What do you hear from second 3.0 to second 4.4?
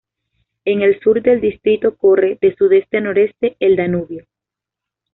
noreste, el Danubio.